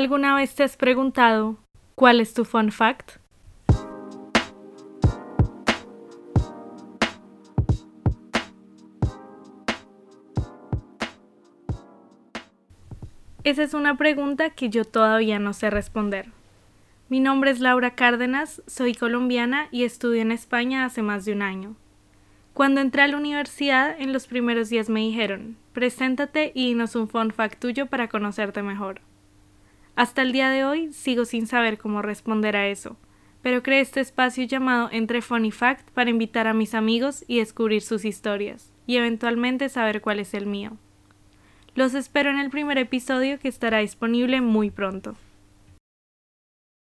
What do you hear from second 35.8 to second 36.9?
para invitar a mis